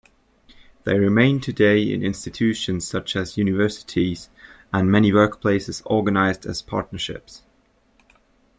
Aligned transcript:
They 0.83 0.97
remain 0.97 1.41
today 1.41 1.93
in 1.93 2.01
institutions 2.01 2.87
such 2.87 3.15
as 3.15 3.37
universities, 3.37 4.31
and 4.73 4.89
many 4.91 5.11
workplaces 5.11 5.85
organised 5.85 6.47
as 6.47 6.63
partnerships. 6.63 7.43